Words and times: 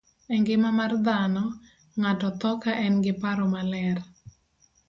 E 0.35 0.35
ngima 0.41 0.69
mar 0.79 0.91
dhano, 1.05 1.45
ng'ato 1.99 2.29
tho 2.41 2.51
ka 2.63 2.71
en 2.85 2.95
gi 3.03 3.13
paro 3.21 3.45
maler. 3.53 3.97